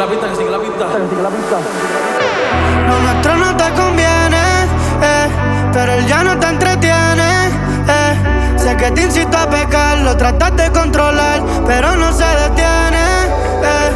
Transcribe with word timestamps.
la 0.00 0.06
pista, 0.06 0.28
que 0.28 0.36
sigue 0.36 0.50
la 0.50 0.58
pista. 0.58 0.86
Que 0.86 1.08
sigue 1.10 1.22
la 1.22 1.28
pista. 1.28 1.56
Lo 2.88 3.00
nuestro 3.00 3.36
no 3.36 3.54
te 3.54 3.70
conviene, 3.74 4.44
eh, 5.02 5.28
pero 5.74 5.92
él 5.92 6.06
ya 6.06 6.24
no 6.24 6.38
te 6.38 6.46
entretiene. 6.46 7.48
Eh. 7.86 8.56
Sé 8.56 8.76
que 8.76 8.90
te 8.92 9.02
incito 9.02 9.36
a 9.36 9.50
pecar, 9.50 9.98
lo 9.98 10.16
tratas 10.16 10.56
de 10.56 10.70
controlar, 10.72 11.42
pero 11.66 11.96
no 11.96 12.12
se 12.14 12.24
detiene. 12.24 13.04
Eh. 13.62 13.94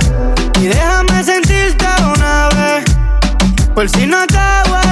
Y 0.60 0.66
déjame 0.66 1.24
sentirte 1.24 1.86
una 2.14 2.48
vez, 2.50 2.84
por 3.74 3.88
si 3.88 4.06
no 4.06 4.26
te 4.26 4.83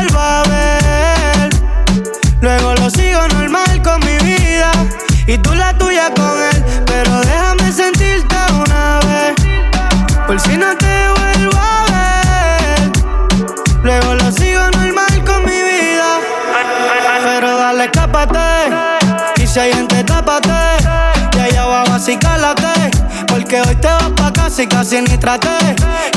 Porque 23.28 23.60
hoy 23.62 23.74
te 23.76 23.88
vas 23.88 24.10
pa' 24.16 24.32
casa 24.32 24.62
y 24.62 24.66
casi 24.66 25.00
ni 25.00 25.16
traté. 25.16 25.48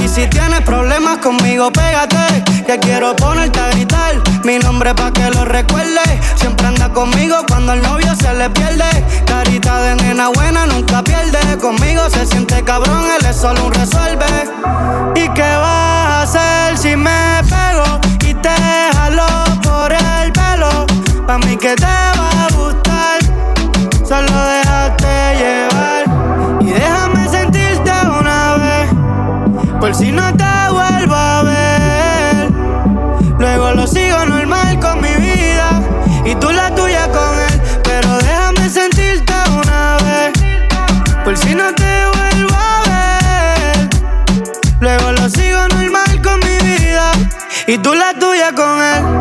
Y 0.03 0.07
si 0.09 0.27
tienes 0.27 0.61
problemas 0.61 1.19
conmigo, 1.19 1.71
pégate. 1.71 2.43
Que 2.65 2.77
quiero 2.79 3.15
ponerte 3.15 3.59
a 3.59 3.69
gritar 3.69 4.15
mi 4.43 4.59
nombre 4.59 4.93
pa' 4.93 5.11
que 5.11 5.29
lo 5.29 5.45
recuerde. 5.45 6.01
Siempre 6.35 6.67
anda 6.67 6.89
conmigo 6.89 7.37
cuando 7.47 7.73
el 7.73 7.81
novio 7.81 8.13
se 8.15 8.33
le 8.33 8.49
pierde. 8.49 9.05
Carita 9.25 9.81
de 9.81 9.95
nena 9.95 10.29
buena 10.29 10.65
nunca 10.65 11.01
pierde. 11.01 11.57
Conmigo 11.59 12.09
se 12.09 12.25
siente 12.25 12.61
cabrón, 12.63 13.05
él 13.17 13.25
es 13.25 13.37
solo 13.37 13.65
un 13.65 13.73
resuelve. 13.73 14.25
¿Y 15.15 15.29
qué 15.29 15.41
vas 15.41 16.35
a 16.35 16.67
hacer 16.67 16.77
si 16.77 16.95
me 16.97 17.41
pego 17.49 18.01
y 18.19 18.33
te 18.33 18.55
jalo 18.93 19.27
por 19.63 19.93
el 19.93 20.31
pelo? 20.33 20.85
Pa' 21.25 21.37
mí 21.37 21.55
que 21.55 21.73
te 21.75 21.85
va 21.85 22.45
a 22.45 22.49
gustar. 22.53 23.19
Solo 24.05 24.45
déjate 24.45 25.35
llevar 25.37 25.74
Por 29.85 29.93
si 29.93 30.11
no 30.11 30.35
te 30.35 30.43
vuelvo 30.71 31.13
a 31.13 31.43
ver. 31.43 32.51
Luego 33.37 33.71
lo 33.73 33.85
sigo 33.85 34.25
normal 34.25 34.79
con 34.79 34.99
mi 34.99 35.13
vida 35.13 35.79
y 36.25 36.33
tú 36.33 36.49
la 36.49 36.73
tuya 36.73 37.07
con 37.11 37.39
él. 37.39 37.61
Pero 37.83 38.17
déjame 38.17 38.67
sentirte 38.67 39.31
una 39.47 39.97
vez. 39.97 40.33
Por 41.23 41.37
si 41.37 41.53
no 41.53 41.71
te 41.75 42.03
vuelvo 42.15 42.55
a 42.55 42.81
ver. 42.89 43.89
Luego 44.79 45.11
lo 45.11 45.29
sigo 45.29 45.67
normal 45.67 46.19
con 46.23 46.39
mi 46.39 46.57
vida 46.67 47.11
y 47.67 47.77
tú 47.77 47.93
la 47.93 48.15
tuya 48.15 48.53
con 48.55 48.81
él. 48.81 49.14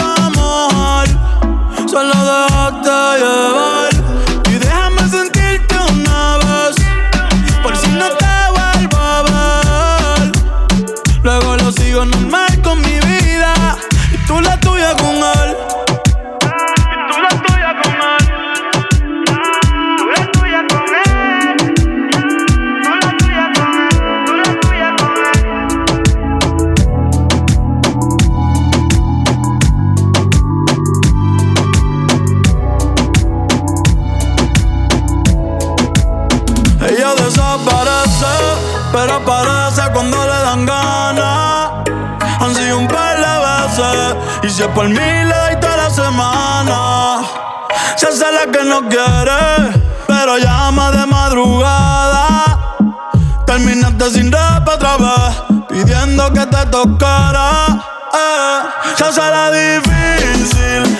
Va 0.00 0.14
a 0.26 0.30
mojar, 0.30 1.08
solo 1.88 2.14
déjate 2.28 3.18
llevar. 3.20 3.99
Pero 38.92 39.14
aparece 39.14 39.82
cuando 39.92 40.16
le 40.24 40.38
dan 40.46 40.66
ganas. 40.66 41.70
Han 42.40 42.54
sido 42.54 42.78
un 42.78 42.88
par 42.88 43.16
de 43.16 43.34
veces, 43.46 44.16
y 44.42 44.50
si 44.50 44.62
es 44.62 44.68
por 44.68 44.88
mí 44.88 44.94
le 44.94 45.34
doy 45.34 45.60
toda 45.60 45.76
la 45.76 45.90
semana. 45.90 47.20
Se 47.96 48.06
hace 48.06 48.24
la 48.32 48.50
que 48.50 48.64
no 48.64 48.88
quiere, 48.88 49.82
pero 50.06 50.38
llama 50.38 50.90
de 50.90 51.06
madrugada. 51.06 52.76
Terminaste 53.46 54.10
sin 54.10 54.32
rap 54.32 54.68
otra 54.68 54.96
vez, 54.96 55.42
pidiendo 55.68 56.32
que 56.32 56.46
te 56.46 56.66
tocara. 56.66 57.66
Eh, 58.12 58.60
se 58.96 59.04
hace 59.04 59.20
la 59.20 59.50
difícil, 59.50 60.98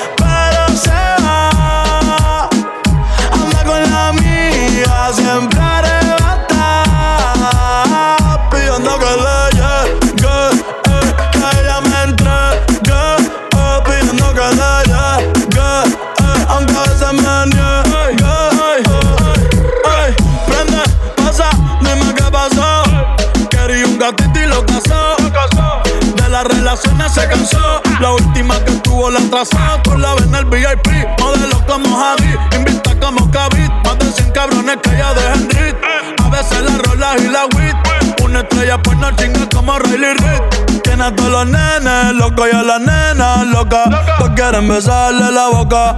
la 29.41 29.43
atrasó. 29.43 29.83
Con 29.85 30.03
la 30.03 30.15
ven 30.15 30.29
en 30.29 30.35
el 30.35 30.45
VIP. 30.47 31.21
Modelo 31.21 31.65
como 31.67 31.97
Javi. 31.97 32.37
Invita 32.57 32.99
como 33.01 33.31
Kavit. 33.31 33.71
Más 33.85 33.99
de 33.99 34.13
100 34.13 34.33
cabrones 34.33 34.77
que 34.83 34.91
ella 34.91 35.15
de 35.15 35.23
Henry. 35.33 35.77
A 36.23 36.29
veces 36.29 36.63
la 36.63 36.79
rola 36.79 37.15
y 37.19 37.29
la 37.29 37.45
wit. 37.57 37.77
Una 38.23 38.41
estrella 38.41 38.79
pues 38.83 38.99
no 38.99 39.11
chinga 39.13 39.49
como 39.55 39.79
Riley 39.79 40.15
Reid. 40.15 40.81
Tiene 40.83 41.05
a 41.05 41.15
todos 41.15 41.31
los 41.31 41.47
nenes 41.47 42.15
locos 42.15 42.49
y 42.53 42.57
a 42.57 42.63
las 42.63 42.81
nenas 42.81 43.47
locas. 43.47 43.89
Todos 44.19 44.31
quieren 44.35 44.69
besarle 44.69 45.31
la 45.33 45.49
boca. 45.49 45.97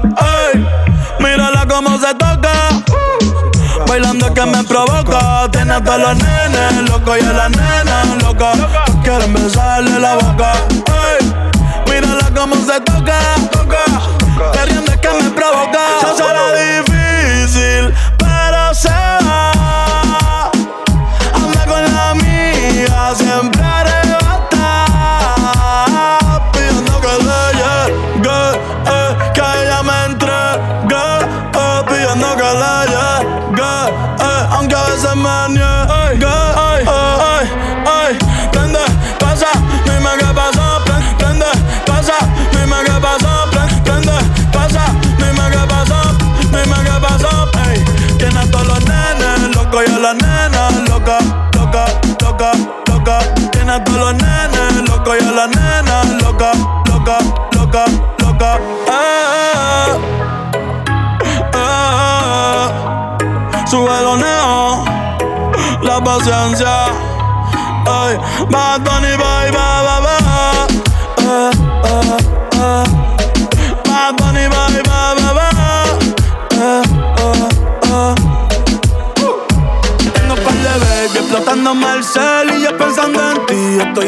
Ey, 0.53 0.67
mírala 1.19 1.67
cómo 1.69 1.99
se 1.99 2.15
toca. 2.15 2.53
Bailando 3.87 4.33
que 4.33 4.47
me 4.47 4.63
provoca. 4.65 5.49
Tiene 5.51 5.75
a 5.75 5.83
todos 5.83 5.99
los 5.99 6.17
nenes 6.17 6.91
loco 6.91 7.17
y 7.17 7.21
a 7.21 7.33
las 7.33 7.51
nenas 7.51 8.23
loca. 8.23 8.53
Quieren 9.03 9.33
besarle 9.35 9.99
la 9.99 10.15
boca. 10.15 10.53
Cómo 12.43 12.57
se 12.57 12.81
toca. 12.81 13.19
Queriendo 14.53 14.91
que 15.01 15.09
me 15.09 15.31
provoca. 15.31 15.79
Ya 16.03 16.15
será 16.17 16.47
difícil, 16.53 17.95
pero 18.19 18.75
se 18.75 19.22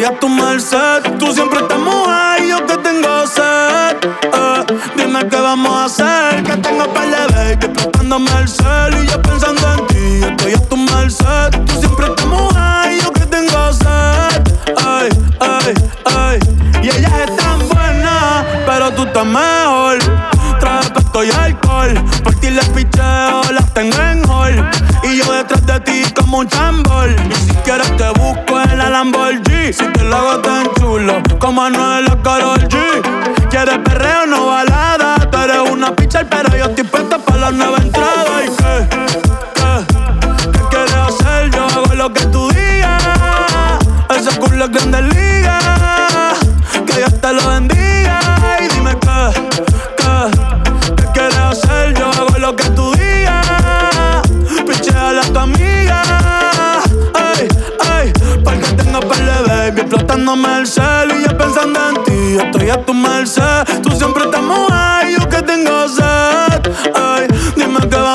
a 0.04 0.18
tu 0.18 0.28
merced. 0.28 1.02
Tú 1.18 1.32
siempre 1.32 1.60
estás 1.60 1.78
mujer 1.78 2.42
y 2.44 2.48
yo 2.48 2.66
que 2.66 2.76
tengo 2.78 3.26
sed. 3.26 3.96
Eh, 4.22 4.64
dime 4.96 5.26
qué 5.28 5.36
vamos 5.36 5.72
a 5.72 5.84
hacer. 5.84 6.42
Que 6.42 6.56
tengo 6.58 6.84
par 6.92 7.08
de 7.08 7.34
baby 7.34 7.66
explotándome 7.66 8.30
el 8.40 8.48
cel 8.48 9.02
y 9.02 9.06
yo 9.06 9.22
pensando 9.22 9.53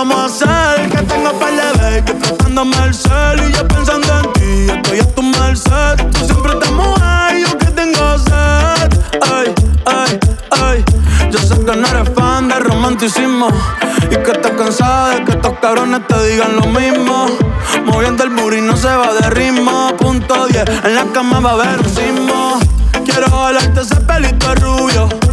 vamos. 0.05 0.39
Que 0.91 1.01
tengo 1.03 1.31
par 1.39 1.51
de 1.51 1.79
baby 1.79 2.11
explotándome 2.11 2.77
el 2.85 2.93
cel 2.93 3.39
y 3.47 3.51
yo 3.51 3.67
pensando 3.67 4.07
en 4.19 4.33
ti. 4.33 4.71
Estoy 4.73 4.99
a 4.99 5.15
tu 5.15 5.21
merced. 5.21 5.95
Tú 6.11 6.25
siempre 6.25 6.53
estás 6.53 6.71
ahí, 7.01 7.43
yo 7.43 7.57
que 7.57 7.65
tengo 7.65 8.17
sed. 8.17 8.89
Ay, 9.33 9.53
ay, 9.85 10.19
ay. 10.51 10.85
Yo 11.31 11.39
sé 11.39 11.55
que 11.65 11.75
no 11.75 11.87
eres 11.87 12.09
fan 12.15 12.47
de 12.47 12.59
romanticismo 12.59 13.49
y 14.09 14.15
que 14.15 14.31
estás 14.31 14.51
cansada 14.53 15.15
de 15.15 15.25
que 15.25 15.31
estos 15.31 15.53
cabrones 15.61 16.07
te 16.07 16.27
digan 16.27 16.55
lo 16.55 16.67
mismo. 16.67 17.27
Moviendo 17.85 18.23
el 18.23 18.29
booty 18.29 18.61
no 18.61 18.77
se 18.77 18.87
va 18.87 19.13
de 19.13 19.29
ritmo. 19.31 19.95
Punto 19.97 20.47
10, 20.47 20.85
en 20.85 20.95
la 20.95 21.05
cama 21.13 21.39
va 21.39 21.51
a 21.51 21.53
haber 21.53 21.79
un 21.79 21.89
sismo. 21.89 22.59
Quiero 23.03 23.29
jalarte 23.29 23.81
ese 23.81 23.95
pelito 23.97 24.55
rubio 24.55 25.28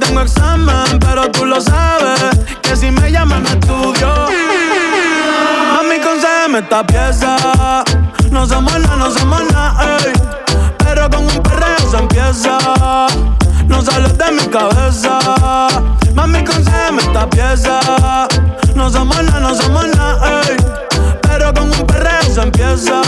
Tengo 0.00 0.22
examen, 0.22 0.98
pero 1.00 1.30
tú 1.30 1.44
lo 1.44 1.60
sabes 1.60 2.20
que 2.62 2.74
si 2.76 2.90
me 2.90 3.12
llaman 3.12 3.44
estudio. 3.46 4.08
Mami, 5.70 6.00
concédeme 6.00 6.60
esta 6.60 6.84
pieza. 6.86 7.84
No 8.30 8.46
somos 8.46 8.78
nada, 8.80 8.96
no 8.96 9.10
somos 9.10 9.42
nada, 9.52 9.98
ey. 9.98 10.12
Pero 10.78 11.10
con 11.10 11.24
un 11.24 11.42
perreo 11.42 11.90
se 11.90 11.96
empieza 11.98 12.58
no 13.66 13.82
sales 13.82 14.16
de 14.16 14.32
mi 14.32 14.46
cabeza. 14.46 15.18
Mami, 16.14 16.42
concédeme 16.44 17.02
esta 17.02 17.28
pieza. 17.28 17.80
No 18.74 18.90
somos 18.90 19.22
nada, 19.22 19.40
no 19.40 19.54
somos 19.54 19.86
nada, 19.88 20.42
ey. 20.48 20.56
Pero 21.22 21.52
con 21.52 21.64
un 21.70 21.86
perreo 21.86 22.22
se 22.34 22.40
empieza. 22.40 23.00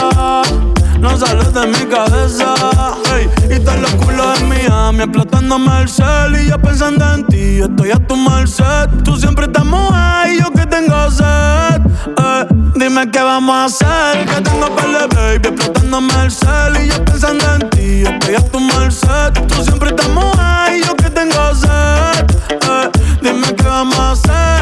No 0.98 1.16
sales 1.19 1.52
de 1.52 1.66
mi 1.66 1.84
cabeza, 1.86 2.54
ey. 3.16 3.31
Y 3.50 3.61
todos 3.61 3.81
los 3.81 3.94
culos 3.96 4.40
en 4.40 4.49
Miami 4.49 5.00
explotándome 5.00 5.82
el 5.82 5.88
cel. 5.88 6.37
Y 6.40 6.48
yo 6.48 6.58
pensando 6.58 7.05
en 7.15 7.27
ti, 7.27 7.60
estoy 7.60 7.91
a 7.91 7.98
tu 8.06 8.17
merced. 8.17 8.89
Tú 9.05 9.17
siempre 9.17 9.46
estás 9.46 9.65
ahí, 9.93 10.39
yo 10.39 10.50
que 10.53 10.67
tengo 10.67 11.10
sed. 11.10 11.81
Dime 12.77 13.10
qué 13.10 13.20
vamos 13.20 13.55
a 13.55 13.65
hacer. 13.65 14.27
Que 14.27 14.41
tengo 14.41 14.69
de 14.69 15.06
baby 15.15 15.48
explotándome 15.48 16.15
el 16.24 16.31
cel. 16.31 16.84
Y 16.84 16.89
yo 16.89 17.05
pensando 17.05 17.55
en 17.55 17.70
ti, 17.70 18.03
estoy 18.03 18.34
a 18.34 18.50
tu 18.50 18.60
merced. 18.60 19.32
Tú 19.48 19.62
siempre 19.62 19.91
estás 19.91 20.08
ahí, 20.39 20.82
yo 20.86 20.94
que 20.96 21.10
tengo 21.10 21.55
sed. 21.55 22.27
Ey. 22.50 22.91
Dime 23.22 23.55
qué 23.55 23.65
vamos 23.65 23.98
a 23.98 24.12
hacer. 24.12 24.54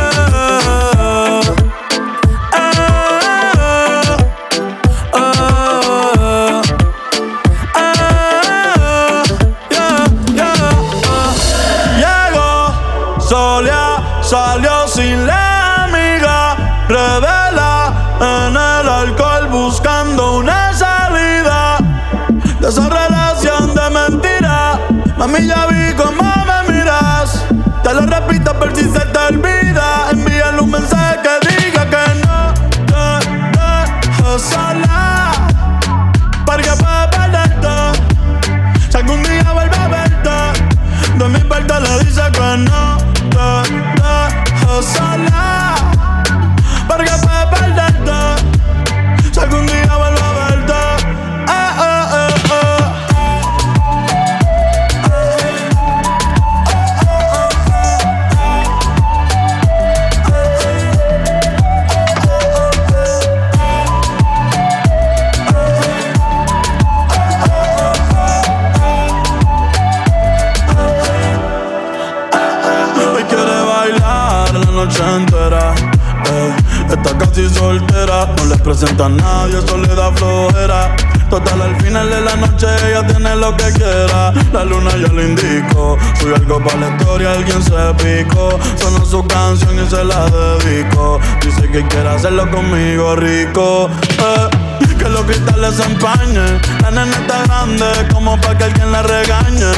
Presenta 78.82 79.06
a 79.06 79.08
nadie, 79.10 79.58
eso 79.58 79.76
le 79.76 79.94
da 79.94 80.10
flojera. 80.12 80.96
Total, 81.30 81.62
al 81.62 81.80
final 81.80 82.10
de 82.10 82.20
la 82.20 82.34
noche 82.36 82.66
ella 82.88 83.06
tiene 83.06 83.36
lo 83.36 83.56
que 83.56 83.70
quiera. 83.72 84.32
La 84.52 84.64
luna 84.64 84.90
ya 84.90 85.08
lo 85.08 85.22
indicó. 85.22 85.96
Soy 86.20 86.34
algo 86.34 86.62
para 86.62 86.80
la 86.80 86.96
historia, 86.96 87.32
alguien 87.32 87.62
se 87.62 87.70
picó. 88.02 88.58
Sonó 88.76 89.04
su 89.04 89.24
canción 89.26 89.78
y 89.78 89.88
se 89.88 90.04
la 90.04 90.26
dedico. 90.28 91.20
Dice 91.44 91.62
que 91.70 91.86
quiere 91.86 92.08
hacerlo 92.08 92.50
conmigo 92.50 93.14
rico. 93.16 93.88
Eh, 94.18 94.96
que 94.98 95.08
los 95.08 95.22
cristales 95.22 95.76
se 95.76 95.84
empañen. 95.84 96.60
La 96.82 96.90
nena 96.90 97.16
está 97.16 97.44
grande 97.44 97.86
como 98.12 98.40
para 98.40 98.58
que 98.58 98.64
alguien 98.64 98.90
la 98.90 99.02
regañe. 99.02 99.72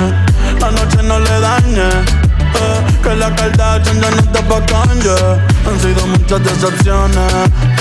La 0.61 0.71
noche 0.71 1.03
no 1.03 1.19
le 1.19 1.41
dañe 1.41 2.25
que 3.05 3.15
la 3.15 3.35
Kardashian 3.35 4.01
ya 4.01 4.11
no 4.11 4.17
está 4.17 4.41
pa' 4.49 4.65
Kanye 4.65 5.17
Han 5.67 5.79
sido 5.81 6.07
muchas 6.07 6.43
decepciones 6.43 7.33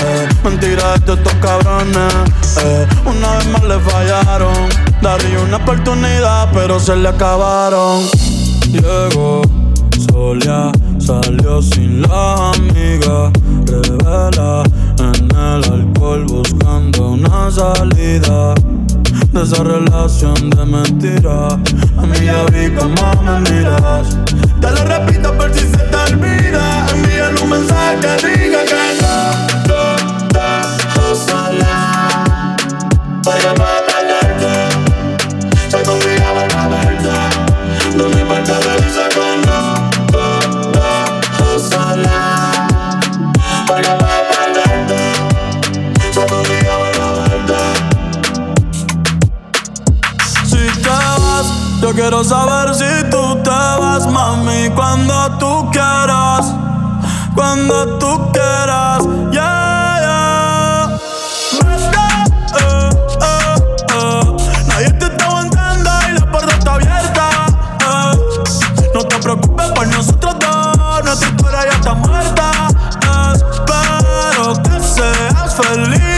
eh, 0.04 0.28
Mentiras 0.44 1.04
de 1.06 1.14
estos 1.14 1.34
cabrones 1.34 2.58
eh, 2.62 2.86
Una 3.06 3.38
vez 3.38 3.46
más 3.48 3.64
le 3.64 3.78
fallaron. 3.80 4.68
Daría 5.00 5.40
una 5.40 5.56
oportunidad 5.56 6.50
pero 6.52 6.78
se 6.78 6.96
le 6.96 7.08
acabaron. 7.08 8.02
Llegó 8.70 9.42
Solia, 10.10 10.72
salió 10.98 11.60
sin 11.62 12.02
la 12.02 12.50
amiga. 12.52 13.30
Revela 13.66 14.62
en 14.98 15.30
el 15.30 15.72
alcohol 15.72 16.24
buscando 16.24 17.10
una 17.10 17.50
salida. 17.50 18.54
De 19.32 19.42
esa 19.42 19.62
relación 19.64 20.50
de 20.50 20.64
mentira. 20.64 21.48
A 21.98 22.06
mí 22.06 22.24
ya 22.24 22.44
vi 22.52 22.70
cómo 22.74 23.22
me 23.22 23.50
miras. 23.50 24.16
Te 24.64 24.70
lo 24.70 24.82
repito 24.86 25.36
por 25.36 25.52
si 25.52 25.60
se 25.60 25.76
te 25.76 25.96
olvida. 25.96 26.86
Envíale 26.90 27.38
un 27.42 27.50
mensaje 27.50 27.98
que 28.00 28.28
diga 28.28 28.64
que 28.64 28.73
cuando 57.54 57.98
tú 57.98 58.32
quieras, 58.32 59.04
yeah, 59.30 60.00
yeah. 60.00 60.98
Vete, 61.62 62.06
eh, 62.58 62.90
eh, 63.20 63.54
eh. 63.94 64.22
Nadie 64.66 64.90
te 64.94 65.06
está 65.06 65.24
aguantando 65.26 65.90
y 66.08 66.12
la 66.18 66.30
puerta 66.32 66.52
está 66.56 66.74
abierta. 66.74 67.28
eh. 67.80 68.18
No 68.92 69.04
te 69.04 69.18
preocupes 69.20 69.70
por 69.70 69.86
nosotros 69.86 70.34
dos, 70.40 71.04
nuestra 71.04 71.28
historia 71.28 71.60
ya 71.70 71.76
está 71.76 71.94
muerta. 71.94 72.50
Espero 73.44 74.60
que 74.64 74.80
seas 74.80 75.54
feliz 75.54 76.13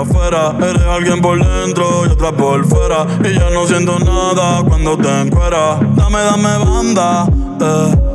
Eres 0.00 0.82
alguien 0.86 1.20
por 1.20 1.44
dentro 1.44 2.06
y 2.06 2.10
otra 2.10 2.30
por 2.30 2.64
fuera. 2.68 3.04
Y 3.24 3.34
ya 3.34 3.50
no 3.50 3.66
siento 3.66 3.98
nada 3.98 4.62
cuando 4.62 4.96
te 4.96 5.08
encueras 5.22 5.80
Dame, 5.96 6.22
dame 6.22 6.58
banda, 6.58 7.26
eh. 7.60 8.08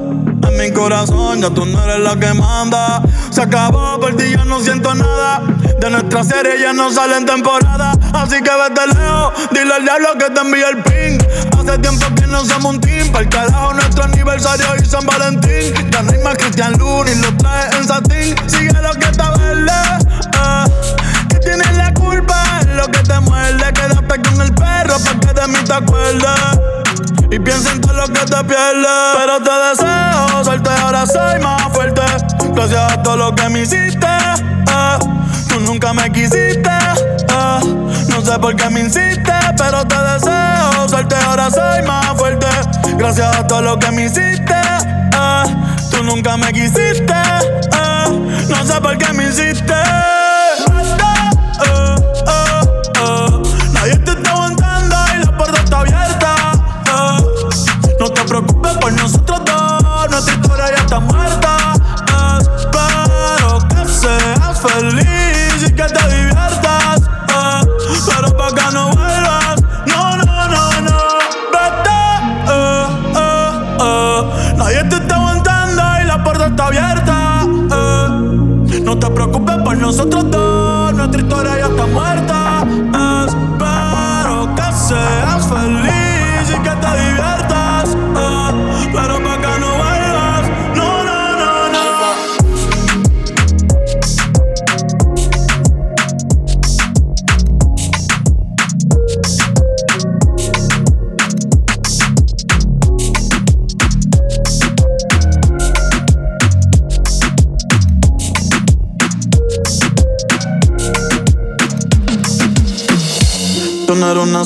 En 0.47 0.57
mi 0.57 0.71
corazón 0.71 1.41
ya 1.41 1.49
tú 1.49 1.65
no 1.65 1.83
eres 1.83 1.99
la 1.99 2.15
que 2.15 2.33
manda. 2.33 3.01
Se 3.31 3.41
acabó, 3.41 3.99
ti 4.17 4.31
ya 4.31 4.45
no 4.45 4.61
siento 4.61 4.95
nada. 4.95 5.41
De 5.79 5.89
nuestra 5.89 6.23
serie 6.23 6.61
ya 6.61 6.71
no 6.71 6.89
sale 6.89 7.17
en 7.17 7.25
temporada. 7.25 7.91
Así 8.13 8.41
que 8.41 8.51
vete 8.51 8.87
lejos, 8.87 9.33
dile 9.51 9.73
al 9.73 9.83
diablo 9.83 10.07
que 10.17 10.29
te 10.29 10.39
envíe 10.39 10.63
el 10.63 10.83
ping. 10.83 11.17
Hace 11.57 11.77
tiempo 11.79 12.05
que 12.15 12.27
no 12.27 12.45
somos 12.45 12.75
un 12.75 12.81
team. 12.81 13.09
Para 13.11 13.23
el 13.25 13.29
carajo 13.29 13.73
nuestro 13.73 14.05
aniversario 14.05 14.65
y 14.81 14.85
San 14.85 15.05
Valentín. 15.05 15.73
Ya 15.91 16.01
no 16.01 16.11
hay 16.11 16.19
más 16.19 16.37
Cristian 16.37 16.73
Luna 16.77 17.11
y 17.11 17.15
lo 17.15 17.35
trae 17.37 17.69
en 17.77 17.85
satín. 17.85 18.35
Sigue 18.47 18.81
lo 18.81 18.93
que 18.93 19.05
está 19.05 19.31
verde, 19.31 19.71
Y 27.31 27.39
piensa 27.39 27.71
en 27.71 27.81
todo 27.81 27.93
lo 27.93 28.03
que 28.07 28.19
te 28.19 28.43
pierdes. 28.43 28.87
Pero 29.17 29.41
te 29.41 29.51
deseo 29.51 30.43
suerte, 30.43 30.69
ahora 30.69 31.05
soy 31.07 31.39
más 31.41 31.63
fuerte. 31.73 32.01
Gracias 32.53 32.91
a 32.93 33.01
todo 33.01 33.17
lo 33.17 33.33
que 33.33 33.49
me 33.49 33.61
hiciste. 33.61 34.05
eh. 34.05 34.99
Tú 35.49 35.59
nunca 35.61 35.91
me 35.93 36.11
quisiste. 36.11 36.69
eh. 36.69 37.59
No 38.07 38.21
sé 38.21 38.37
por 38.39 38.55
qué 38.55 38.69
me 38.69 38.81
insistes, 38.81 39.45
pero 39.57 39.83
te 39.87 39.95
deseo 39.97 40.87
suerte, 40.87 41.15
ahora 41.27 41.49
soy 41.49 41.81
más 41.87 42.05
fuerte. 42.17 42.45
Gracias 42.97 43.35
a 43.35 43.47
todo 43.47 43.63
lo 43.63 43.79
que 43.79 43.89
me 43.91 44.05
hiciste. 44.05 44.53
eh. 44.53 45.43
Tú 45.89 46.03
nunca 46.03 46.37
me 46.37 46.53
quisiste. 46.53 47.13
No 48.47 48.63
sé 48.65 48.79
por 48.79 48.95
qué 48.99 49.11
me 49.13 49.27
hiciste. 49.29 49.73
Eh, 51.65 51.92
te 58.23 58.29
preocupes 58.29 58.77
por 58.77 58.93
nosotros 58.93 59.41
dos, 59.45 60.09
nuestra 60.09 60.35
historia 60.35 60.65
ya 60.69 60.81
está 60.81 60.99
muerta. 60.99 61.73
Espero 62.57 63.59
que 63.67 63.85
seas 63.91 64.61
feliz 64.61 65.63
y 65.67 65.71
que 65.73 65.83
te 65.83 66.07
diviertas. 66.07 67.01
Pero 68.05 68.37
pa' 68.37 68.53
que 68.53 68.73
no 68.73 68.91
vuelvas, 68.91 69.61
no, 69.87 70.17
no, 70.17 70.47
no, 70.47 70.81
no. 70.81 70.99
Vete. 71.51 72.01
Nadie 74.57 74.83
te 74.85 74.95
está 74.95 75.15
aguantando 75.15 75.83
y 76.01 76.05
la 76.05 76.23
puerta 76.23 76.45
está 76.47 76.67
abierta. 76.67 77.45
No 78.83 78.97
te 78.99 79.09
preocupes 79.09 79.57
por 79.57 79.77
nosotros 79.77 80.31
dos, 80.31 80.93
nuestra 80.93 81.21
historia 81.21 81.59
ya 81.59 81.62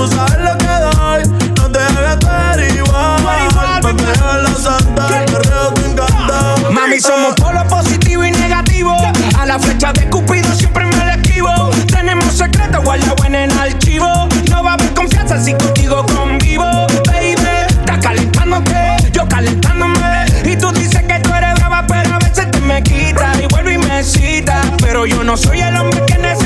Tú 0.00 0.08
sabes 0.08 0.38
lo 0.38 0.56
que 0.56 0.64
doy, 0.64 1.22
no 1.56 1.70
te 1.70 1.78
hagas. 1.78 2.16
Me 3.92 4.02
la 4.02 4.54
santa, 4.54 5.24
el. 5.24 6.72
Mami, 6.72 6.98
somos 6.98 7.34
polo 7.34 7.62
positivo 7.68 8.24
y 8.24 8.30
negativo. 8.30 8.96
A 9.38 9.44
la 9.44 9.58
flecha 9.58 9.92
de 9.92 10.08
Cupido 10.08 10.54
siempre 10.54 10.86
me 10.86 11.04
la 11.04 11.16
esquivo. 11.16 11.50
Tenemos 11.92 12.32
secretos 12.32 12.82
guardados 12.82 13.26
en 13.26 13.34
el 13.34 13.50
archivo. 13.58 14.26
No 14.48 14.62
va 14.62 14.70
a 14.70 14.74
haber 14.74 14.90
confianza 14.94 15.38
si 15.38 15.52
contigo 15.52 16.06
convivo. 16.06 16.86
Baby, 17.04 17.34
estás 17.68 17.98
calentándote, 17.98 18.96
yo 19.12 19.28
calentándome. 19.28 20.24
Y 20.46 20.56
tú 20.56 20.72
dices 20.72 21.02
que 21.02 21.20
tú 21.20 21.34
eres 21.34 21.56
brava, 21.56 21.84
pero 21.86 22.14
a 22.14 22.18
veces 22.20 22.50
te 22.50 22.60
me 22.60 22.82
quitas. 22.82 23.38
Y 23.38 23.46
vuelvo 23.48 23.70
y 23.70 23.76
me 23.76 24.02
citas. 24.02 24.66
Pero 24.80 25.04
yo 25.04 25.22
no 25.24 25.36
soy 25.36 25.60
el 25.60 25.76
hombre 25.76 26.02
que 26.06 26.16
necesita 26.16 26.39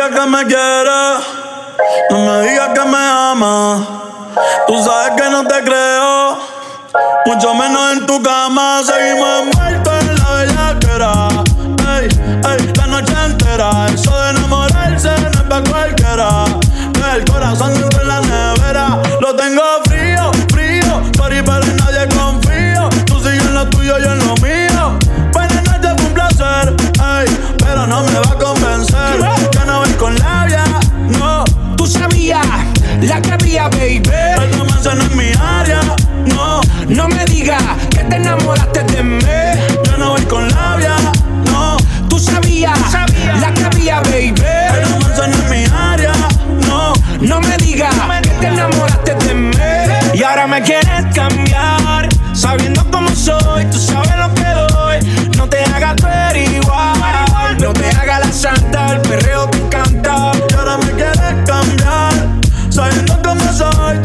digas 0.00 0.18
que 0.18 0.26
me 0.30 0.46
quieres, 0.46 1.26
no 2.10 2.18
me 2.20 2.48
digas 2.48 2.68
que 2.70 2.84
me 2.86 2.96
amas. 2.96 3.86
Tú 4.66 4.82
sabes 4.82 5.20
que 5.20 5.28
no 5.28 5.46
te 5.46 5.62
creo, 5.62 6.38
mucho 7.26 7.54
menos 7.54 7.92
en 7.92 8.06
tu 8.06 8.22
cama. 8.22 8.82
Seguimos 8.82 9.42
en 9.42 9.49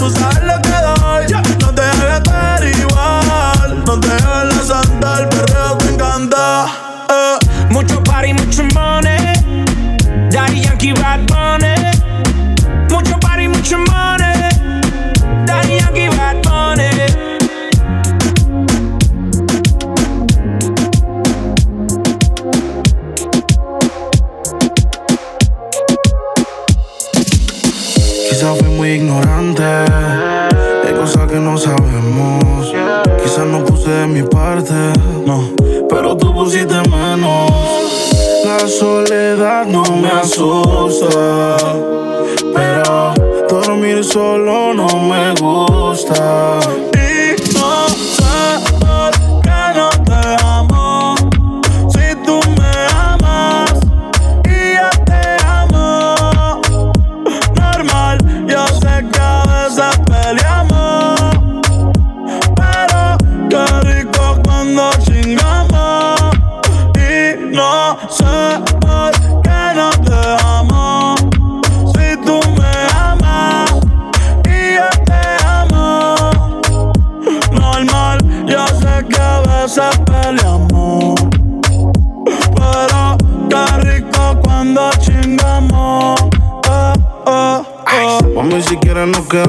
tú 0.06 0.12
sabes 0.12 0.44
lo 0.44 0.62
que 0.62 0.85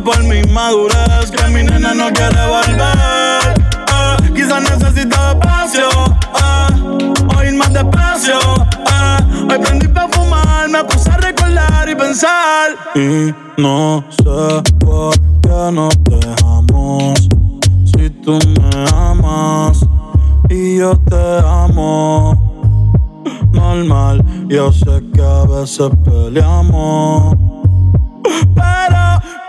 por 0.00 0.22
mi 0.24 0.42
madurez 0.44 1.30
que 1.30 1.46
mi 1.48 1.62
nena 1.62 1.94
no 1.94 2.12
quiere 2.12 2.46
volver. 2.46 3.54
Eh. 3.88 4.32
Quizás 4.34 4.62
necesita 4.62 5.32
espacio, 5.32 5.88
eh. 7.42 7.52
más 7.52 7.72
despacio. 7.72 8.38
Eh. 8.38 9.46
Hoy 9.50 9.58
prendí 9.58 9.88
para 9.88 10.08
fumar, 10.08 10.68
me 10.68 10.84
puse 10.84 11.10
a 11.10 11.16
recordar 11.18 11.88
y 11.88 11.94
pensar. 11.94 12.70
Y 12.94 13.34
no 13.60 14.04
sé 14.10 14.62
por 14.80 15.14
qué 15.42 15.70
nos 15.72 15.94
dejamos. 16.04 17.28
Si 17.84 18.10
tú 18.10 18.38
me 18.60 18.84
amas 18.92 19.80
y 20.48 20.78
yo 20.78 20.96
te 20.98 21.38
amo 21.44 22.54
normal. 23.52 24.24
Yo 24.48 24.72
sé 24.72 25.02
que 25.12 25.22
a 25.22 25.44
veces 25.44 25.90
peleamos, 26.04 27.36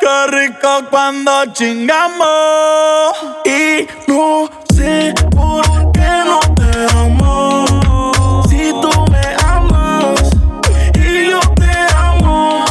Qué 0.06 0.28
rico 0.28 0.86
cuando 0.91 1.46
chingamos. 1.52 2.22
Y 3.44 3.88
no 4.06 4.48
sé 4.72 5.15
por 5.32 5.65
qué 5.94 6.24
no 6.24 6.39
te 6.54 6.96
amo. 6.96 8.44
Si 8.48 8.70
tú 8.70 8.91
me 9.12 9.36
amas 9.44 10.30
y 10.94 11.32
yo 11.32 11.39
te 11.56 11.72
amo. 11.98 12.63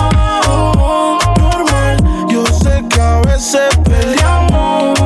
Normal, 1.37 1.97
yo 2.29 2.47
sé 2.47 2.85
que 2.89 3.01
a 3.01 3.21
veces 3.23 3.77
peleamos. 3.83 4.97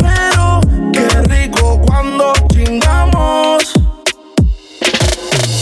Pero 0.00 0.60
qué 0.92 1.08
rico 1.28 1.80
cuando 1.86 2.32
chingamos. 2.52 3.72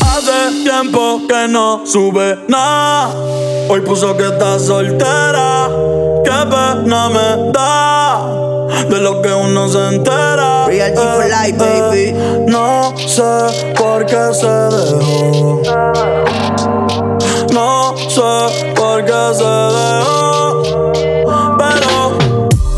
Hace 0.01 0.65
tiempo 0.65 1.21
que 1.29 1.47
no 1.47 1.85
sube 1.85 2.39
nada 2.49 3.56
Hoy 3.69 3.81
puso 3.81 4.17
que 4.17 4.27
está 4.27 4.59
soltera, 4.59 5.69
que 6.25 6.31
pues 6.31 6.75
pena 6.85 7.09
me 7.09 7.53
da 7.53 8.47
de 8.89 9.01
lo 9.01 9.21
que 9.23 9.33
uno 9.33 9.69
se 9.69 9.89
entera. 9.89 10.67
Real 10.67 10.93
G 10.93 11.15
for 11.15 11.25
eh, 11.25 11.29
life, 11.29 11.59
baby. 11.59 11.99
Eh, 11.99 12.45
no 12.49 12.97
sé 12.97 13.75
por 13.77 14.07
qué 14.07 14.33
se 14.33 14.47
dejó. 14.47 15.63
No 17.53 17.95
sé 18.09 18.75
por 18.77 19.05
qué 19.05 19.35
se 19.35 19.45
dejó. 19.45 20.93
Pero, 21.59 22.19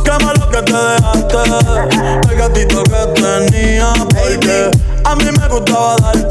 qué 0.05 0.25
malo 0.25 0.49
que 0.51 0.63
te 0.63 0.73
dejaste. 0.73 2.31
El 2.31 2.37
gatito 2.39 2.83
que 2.85 3.21
tenía, 3.21 3.93
A 5.05 5.15
mí 5.15 5.25
me 5.25 5.49
gustaba 5.49 5.97
darte 5.97 6.29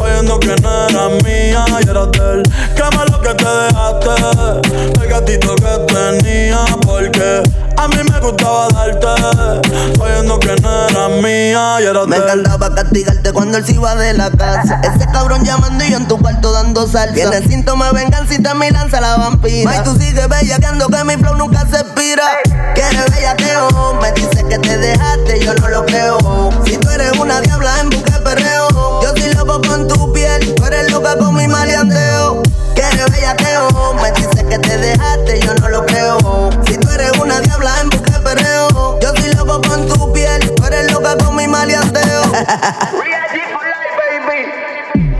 Oyendo 0.00 0.38
que 0.38 0.54
no 0.62 0.88
era 0.88 1.08
mía 1.24 1.64
y 1.80 1.88
era 1.88 2.06
del 2.06 2.42
Cámara 2.76 3.09
que 3.22 3.34
te 3.34 3.44
dejaste, 3.44 5.02
el 5.02 5.08
gatito 5.08 5.54
que 5.56 5.92
tenía, 5.92 6.64
porque 6.84 7.42
a 7.76 7.88
mí 7.88 7.96
me 8.10 8.20
gustaba 8.20 8.68
darte, 8.68 9.06
sabiendo 9.98 10.38
que 10.40 10.56
no 10.56 10.88
era 10.88 11.08
mía 11.08 11.80
y 11.80 11.84
era 11.84 12.06
Me 12.06 12.16
encantaba 12.16 12.74
castigarte 12.74 13.32
cuando 13.32 13.58
él 13.58 13.64
se 13.64 13.72
iba 13.72 13.94
de 13.94 14.14
la 14.14 14.30
casa. 14.30 14.80
Ese 14.82 15.06
cabrón 15.12 15.44
llamando 15.44 15.84
y 15.84 15.90
yo 15.90 15.98
en 15.98 16.08
tu 16.08 16.18
cuarto 16.18 16.50
dando 16.52 16.86
salsa. 16.86 17.14
Tiene 17.14 17.46
síntomas 17.46 17.92
de 17.92 17.98
venganza 18.00 18.34
y 18.34 18.38
mi 18.56 18.70
lanza 18.70 19.00
la 19.00 19.16
vampira. 19.16 19.70
Ay, 19.70 19.80
tú 19.84 19.94
sigues 19.96 20.28
bellaqueando 20.28 20.88
que 20.88 21.04
mi 21.04 21.16
flow 21.16 21.34
nunca 21.36 21.66
se 21.66 21.80
expira. 21.80 22.24
Quieres 22.74 23.04
bellaqueo, 23.14 23.98
me 24.00 24.12
dice 24.12 24.44
que 24.48 24.58
te 24.58 24.78
dejaste, 24.78 25.40
yo 25.44 25.54
no 25.54 25.68
lo 25.68 25.86
creo. 25.86 26.18
Si 26.64 26.76
tú 26.78 26.88
eres 26.90 27.12
una 27.18 27.40
diabla 27.40 27.80
en 27.80 27.90
busca 27.90 28.18
de 28.18 28.24
perreo, 28.24 29.02
yo 29.02 29.10
soy 29.10 29.34
loco 29.34 29.60
con 29.60 29.86
tu 29.86 30.12
piel, 30.12 30.54
tú 30.54 30.64
eres 30.64 30.90
loca 30.90 31.16
con 31.16 31.36
mi 31.36 31.46
maleanteo. 31.46 32.42
Quieres 32.80 33.10
bellaqueo, 33.10 33.92
me 34.00 34.10
dice 34.12 34.42
que 34.48 34.58
te 34.58 34.78
dejaste, 34.78 35.38
yo 35.40 35.54
no 35.56 35.68
lo 35.68 35.84
creo. 35.84 36.48
Si 36.66 36.78
tú 36.78 36.88
eres 36.88 37.12
una 37.18 37.38
diabla 37.40 37.78
en 37.82 37.90
busca 37.90 38.10
de 38.12 38.20
perreo, 38.20 38.98
yo 39.00 39.12
soy 39.16 39.34
loco 39.34 39.60
con 39.60 39.86
tu 39.86 40.10
piel, 40.14 40.50
tú 40.54 40.64
eres 40.64 40.90
loca 40.90 41.14
con 41.18 41.36
mi 41.36 41.46
maleanteo. 41.46 42.22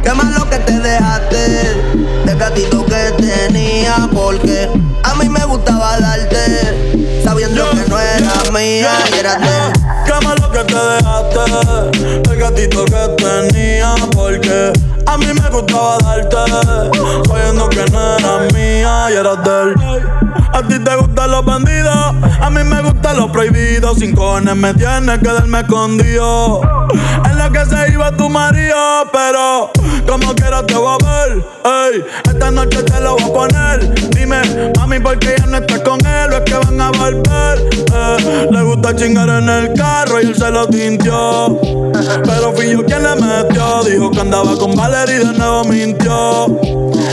Qué 0.03 0.15
malo 0.15 0.49
que 0.49 0.59
te 0.61 0.73
dejaste 0.73 1.37
de 2.25 2.35
gatito 2.35 2.87
que 2.87 3.13
tenía 3.19 4.09
porque 4.11 4.71
a 5.03 5.15
mí 5.17 5.29
me 5.29 5.45
gustaba 5.45 6.01
darte 6.01 7.21
sabiendo 7.23 7.69
que 7.73 7.91
no 7.91 8.01
era 8.01 8.51
mía 8.53 8.93
era 9.19 9.37
que 9.37 10.10
te 10.71 10.77
dejaste. 10.77 12.31
El 12.31 12.39
gatito 12.39 12.85
que 12.85 13.09
tenía 13.17 13.95
Porque 14.13 14.73
a 15.07 15.17
mí 15.19 15.27
me 15.27 15.49
gustaba 15.51 15.99
darte. 15.99 16.37
Sabiendo 17.27 17.69
que 17.69 17.85
no 17.91 18.17
era 18.17 18.39
mía 18.55 19.11
y 19.11 19.15
era 19.15 19.37
de 19.37 19.63
él. 19.63 19.75
A 20.53 20.63
ti 20.63 20.79
te 20.79 20.97
gustan 20.97 21.31
los 21.31 21.45
bandidos 21.45 22.15
A 22.41 22.51
mí 22.51 22.65
me 22.65 22.83
gustan 22.83 23.17
los 23.17 23.31
prohibidos. 23.31 23.99
Sin 23.99 24.15
cojones 24.15 24.57
me 24.57 24.75
tienes 24.75 25.19
que 25.19 25.29
darme 25.29 25.61
escondido 25.61 26.61
Que 27.53 27.65
se 27.67 27.93
iba 27.93 28.11
tu 28.13 28.29
marido 28.29 28.77
Pero 29.13 29.71
como 30.07 30.35
quiera 30.35 30.65
te 30.65 30.75
voy 30.75 30.97
a 31.01 31.05
ver 31.05 31.45
Ey, 31.65 32.05
esta 32.25 32.51
noche 32.51 32.83
te 32.83 33.01
lo 33.01 33.17
voy 33.17 33.23
a 33.23 33.33
poner 33.33 34.11
Dime, 34.11 34.43
mami, 34.77 35.01
¿por 35.01 35.19
qué 35.19 35.35
ya 35.39 35.47
no 35.47 35.57
estás 35.57 35.81
con 35.81 35.99
él? 36.05 36.33
¿O 36.33 36.37
es 36.37 36.43
que 36.43 36.55
van 36.55 36.81
a 36.81 36.91
volver? 36.91 37.71
Eh, 37.93 38.49
le 38.51 38.63
gusta 38.63 38.95
chingar 38.95 39.29
en 39.29 39.49
el 39.49 39.73
carro 39.75 40.21
y 40.21 40.27
él 40.27 40.37
se 40.37 40.51
lo 40.51 40.67
tintió. 40.69 41.59
Pero 42.25 42.53
fui 42.53 42.71
yo 42.71 42.85
quien 42.85 43.03
le 43.03 43.15
metió. 43.17 43.83
Dijo 43.85 44.11
que 44.11 44.21
andaba 44.21 44.57
con 44.57 44.75
Valerie 44.77 45.17
y 45.17 45.27
de 45.27 45.33
nuevo 45.33 45.65
mintió. 45.65 46.61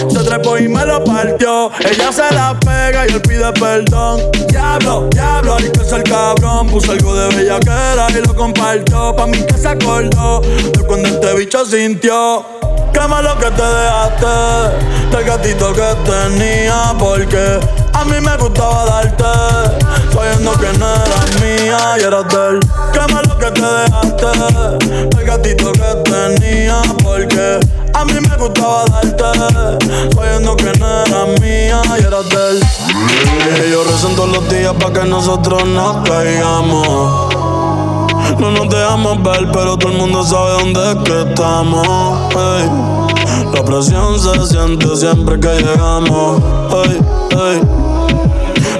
Se 0.09 0.23
trepó 0.23 0.57
y 0.57 0.67
me 0.67 0.85
lo 0.85 1.03
partió. 1.03 1.71
Ella 1.79 2.11
se 2.11 2.33
la 2.35 2.57
pega 2.59 3.07
y 3.07 3.13
él 3.13 3.21
pide 3.21 3.51
perdón. 3.53 4.21
Diablo, 4.49 5.07
diablo, 5.11 5.53
ahorita 5.53 5.79
que 5.79 5.87
es 5.87 5.93
el 5.93 6.03
cabrón. 6.03 6.67
Puso 6.67 6.91
algo 6.91 7.15
de 7.15 7.35
bellaquera 7.35 8.07
y 8.09 8.25
lo 8.25 8.35
compartió. 8.35 9.15
Pa' 9.15 9.27
mí 9.27 9.37
que 9.45 9.57
se 9.57 9.67
acordó 9.67 10.26
de 10.41 10.85
cuando 10.85 11.07
este 11.09 11.33
bicho 11.35 11.65
sintió. 11.65 12.57
Qué 12.99 13.07
malo 13.07 13.37
que 13.37 13.51
te 13.51 13.61
dejaste 13.61 15.15
del 15.15 15.23
gatito 15.23 15.71
que 15.71 15.95
tenía 16.03 16.95
Porque 16.97 17.59
a 17.93 18.03
mí 18.05 18.15
me 18.19 18.35
gustaba 18.37 18.85
darte 18.85 19.23
Sabiendo 20.11 20.53
que 20.53 20.77
no 20.79 20.95
eras 20.95 21.41
mía 21.41 21.77
y 21.99 22.03
eras 22.03 22.27
de 22.27 22.47
él 22.47 22.59
Qué 22.93 23.13
malo 23.13 23.37
que 23.37 23.51
te 23.51 23.61
dejaste 23.61 25.15
del 25.15 25.25
gatito 25.25 25.71
que 25.73 26.09
tenía 26.09 26.81
Porque 27.03 27.59
a 27.93 28.05
mí 28.05 28.13
me 28.13 28.35
gustaba 28.35 28.85
darte 28.85 30.15
Sabiendo 30.15 30.55
que 30.55 30.71
no 30.79 31.03
eras 31.03 31.39
mía 31.39 31.81
y 31.99 32.03
eras 32.03 32.29
de 32.29 32.49
él 32.49 32.63
Y 33.67 33.71
yo 33.71 33.83
todos 34.15 34.29
los 34.29 34.49
días 34.49 34.73
para 34.73 34.93
que 34.93 35.07
nosotros 35.07 35.65
no 35.65 36.03
caigamos 36.03 37.26
dejamos 38.97 39.23
ver, 39.23 39.51
pero 39.51 39.77
todo 39.77 39.91
el 39.91 39.97
mundo 39.97 40.23
sabe 40.23 40.51
dónde 40.53 40.91
es 40.91 40.95
que 41.03 41.21
estamos. 41.29 42.17
Ey. 42.35 42.69
La 43.53 43.63
presión 43.63 44.19
se 44.19 44.47
siente 44.47 44.95
siempre 44.95 45.39
que 45.39 45.49
llegamos. 45.49 46.41
Ey, 46.85 46.99
ey. 47.31 47.61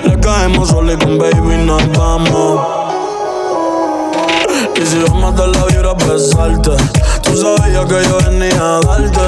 Le 0.09 0.19
caemos 0.19 0.69
solo 0.69 0.93
y 0.93 0.97
con 0.97 1.17
baby 1.17 1.65
nos 1.65 1.91
vamos. 1.97 2.76
Y 4.79 4.85
si 4.85 4.99
vamos 4.99 5.39
a 5.39 5.47
la 5.47 5.65
vibra 5.65 5.91
a 5.91 5.93
besarte 5.93 6.71
Tú 7.23 7.35
sabías 7.35 7.85
que 7.85 8.03
yo 8.07 8.17
venía 8.29 8.77
a 8.77 8.79
darte. 8.81 9.19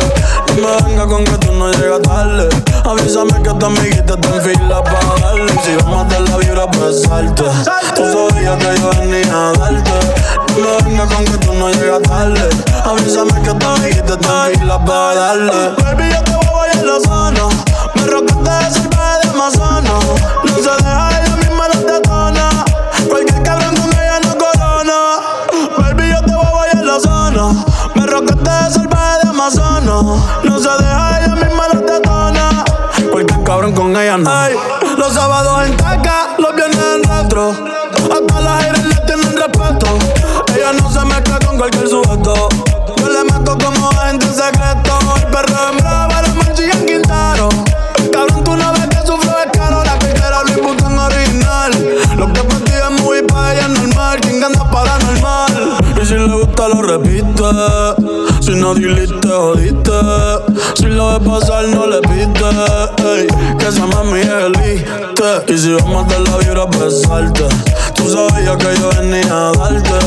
No 0.61 0.67
me 0.67 0.89
venga 0.89 1.07
con 1.07 1.23
que 1.25 1.37
tú 1.37 1.51
no 1.53 1.71
llegas 1.71 2.01
tarde. 2.01 2.49
Avísame 2.85 3.33
que 3.43 3.49
tu 3.49 3.65
amiguita 3.65 4.13
está 4.13 4.35
en 4.35 4.41
fila 4.41 4.83
para 4.83 5.15
darle. 5.21 5.51
Y 5.53 5.59
si 5.65 5.75
vamos 5.75 6.13
a 6.13 6.19
la 6.19 6.37
vibra 6.37 6.63
a 6.63 6.65
besarte 6.67 7.43
Tú 7.95 8.03
sabías 8.03 8.57
que 8.57 8.81
yo 8.81 8.89
venía 9.01 9.49
a 9.49 9.53
darte. 9.53 9.91
No 10.61 10.77
me 10.77 10.89
venga 10.89 11.07
con 11.07 11.25
que 11.25 11.37
tú 11.45 11.53
no 11.53 11.69
llegas 11.71 12.01
tarde. 12.03 12.49
Avísame 12.85 13.41
que 13.41 13.53
tu 13.53 13.67
amiguita 13.67 14.13
está 14.13 14.49
en 14.51 14.59
fila 14.59 14.85
para 14.85 15.15
darle. 15.15 15.51
Baby, 15.83 16.09
yo 16.13 16.23
te 16.23 16.31
voy 16.31 16.45
a 16.45 16.57
bailar 16.57 16.85
la 16.85 16.99
zona 17.01 17.47
Me 17.95 18.05
rocaste 18.05 18.49
de 18.49 18.71
selva 18.71 19.19
de 19.19 19.29
Amazonas 19.29 20.05
No 20.45 20.55
se 20.55 20.88
Ay, 33.99 34.55
Los 34.97 35.13
sábados 35.13 35.67
en 35.67 35.75
taca, 35.75 36.29
los 36.37 36.55
viernes 36.55 36.79
en 36.95 37.03
retro 37.03 37.51
Hasta 37.51 38.39
las 38.39 38.63
aires 38.63 38.85
le 38.85 38.95
tienen 39.05 39.35
respeto. 39.35 39.87
Ella 40.55 40.71
no 40.71 40.89
se 40.89 41.03
mezcla 41.03 41.37
con 41.45 41.57
cualquier 41.57 41.89
sujeto. 41.89 42.47
Yo 42.97 43.09
le 43.09 43.23
meto 43.25 43.57
como 43.57 43.89
agente 43.89 44.25
secreto. 44.27 44.99
El 45.17 45.25
perro 45.25 45.69
en 45.71 45.77
brava, 45.79 46.21
la 46.21 46.33
manchilla 46.33 46.71
en 46.75 46.85
Quintaro 46.85 47.49
Cabrón, 48.13 48.43
tú 48.45 48.55
no 48.55 48.71
ves 48.71 48.87
que 48.87 49.05
su 49.05 49.17
flow 49.17 49.35
es 49.45 49.59
caro. 49.59 49.83
La 49.83 49.99
que 49.99 50.13
quiera 50.13 50.43
Luis 50.43 50.61
Vuitton 50.61 50.97
original 50.97 51.71
Lo 52.15 52.31
que 52.31 52.41
para 52.41 52.63
ti 52.63 52.71
es 52.71 53.01
muy 53.01 53.21
pa' 53.23 53.53
ella 53.53 53.67
normal. 53.67 54.21
Quien 54.21 54.41
anda 54.41 54.71
paranormal. 54.71 55.77
Y 56.01 56.05
si 56.05 56.13
le 56.13 56.25
gusta 56.25 56.69
lo 56.69 56.81
repite. 56.83 57.43
Si 58.39 58.55
no 58.55 58.73
diliste, 58.73 59.27
jodiste 59.27 59.91
Ves 61.09 61.27
pasar 61.27 61.67
no 61.69 61.87
le 61.87 62.01
piste 62.01 62.45
ey, 63.03 63.27
Que 63.57 63.67
esa 63.67 63.85
mami 63.87 64.19
es 64.19 64.27
elite. 64.27 64.85
Y 65.47 65.57
si 65.57 65.73
vamos 65.73 66.05
a 66.05 66.07
dar 66.07 66.21
la 66.21 66.37
vibra 66.37 66.65
besarte 66.65 67.47
Tú 67.95 68.09
sabías 68.09 68.55
que 68.57 68.79
yo 68.79 68.89
venía 68.91 69.25
a 69.25 69.51
darte. 69.53 69.99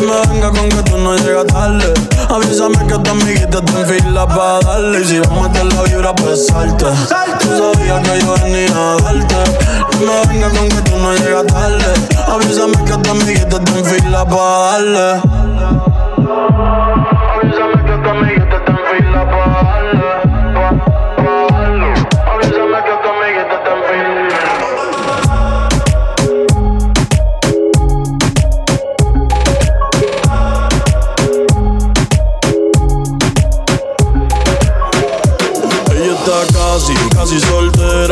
No 0.00 0.06
me 0.06 0.26
venga 0.28 0.50
con 0.52 0.68
que 0.68 0.82
tú 0.88 0.96
no 0.98 1.16
llegas 1.16 1.46
tarde. 1.46 1.92
Avísame 2.28 2.86
que 2.86 2.98
tu 2.98 3.10
amiguita 3.10 3.58
está 3.58 3.80
en 3.80 3.86
fila 3.86 4.28
para 4.28 4.60
darle. 4.60 5.00
Y 5.00 5.04
si 5.04 5.18
vamos 5.18 5.48
a 5.48 5.52
dar 5.52 5.64
la 5.64 5.82
vibra 5.82 6.12
besarte 6.12 6.86
Tú 7.40 7.48
sabías 7.48 8.08
que 8.08 8.20
yo 8.20 8.34
venía 8.44 8.68
a 8.70 8.96
darte. 9.02 9.34
No 10.06 10.12
me 10.12 10.26
venga 10.28 10.48
con 10.50 10.68
que 10.68 10.82
tú 10.88 10.96
no 10.98 11.14
llegas 11.14 11.46
tarde. 11.46 11.94
Avísame 12.28 12.76
que 12.84 12.96
tu 12.96 13.10
amiguita 13.10 13.56
está 13.56 13.78
en 13.78 13.84
fila 13.84 14.24
para 14.24 14.70
darle 14.70 15.20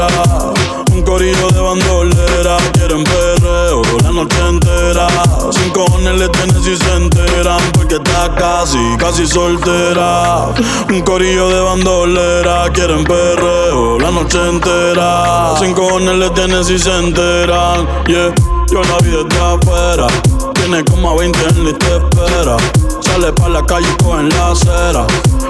Está. 0.07 0.53
Un 0.93 1.03
corillo 1.03 1.49
de 1.49 1.61
bandolera, 1.61 2.57
quieren 2.73 3.05
perreo 3.05 3.83
la 4.03 4.11
noche 4.11 4.37
entera. 4.49 5.07
Sin 5.51 5.71
cojones 5.71 6.19
le 6.19 6.29
tienes 6.29 6.65
si 6.65 6.77
se 6.77 6.95
enteran, 6.95 7.61
porque 7.73 7.97
está 7.97 8.35
casi, 8.35 8.79
casi 8.99 9.27
soltera. 9.27 10.49
Un 10.89 11.01
corillo 11.03 11.49
de 11.49 11.61
bandolera, 11.61 12.71
quieren 12.73 13.05
perreo 13.05 13.99
la 14.01 14.11
noche 14.11 14.39
entera. 14.49 15.55
Sin 15.59 15.73
cojones 15.73 16.17
le 16.17 16.31
tienes 16.31 16.67
si 16.67 16.79
se 16.79 16.95
enteran, 16.97 17.87
yeah. 18.07 18.35
Yo 18.71 18.83
la 18.83 18.97
vi 19.03 19.11
desde 19.11 19.41
afuera, 19.41 20.07
tiene 20.55 20.85
como 20.85 21.11
a 21.11 21.17
20 21.17 21.39
en 21.49 21.69
y 21.69 21.73
te 21.75 21.97
espera. 21.97 22.57
Sale 23.01 23.33
pa' 23.33 23.49
la 23.49 23.65
calle 23.65 23.87
y 23.89 24.03
coge 24.03 24.21
en 24.21 24.29
la 24.31 24.51
acera. 24.51 25.07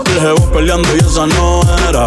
El 0.07 0.21
jevo 0.21 0.51
peleando 0.53 0.89
y 0.97 0.99
esa 0.99 1.27
no 1.27 1.63
era. 1.89 2.07